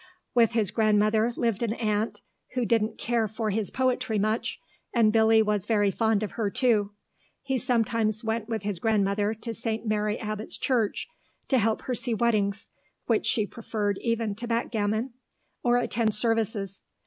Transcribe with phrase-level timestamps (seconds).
[0.33, 2.21] With his grandmother lived an aunt,
[2.55, 4.59] who didn't care for his poetry much,
[4.95, 6.93] and Billy was very fond of her too.
[7.43, 9.85] He sometimes went with his grandmother to St.
[9.85, 11.07] Mary Abbot's Church,
[11.49, 12.71] to help her to see weddings
[13.05, 15.13] (which she preferred even to backgammon),
[15.61, 16.83] or attend services.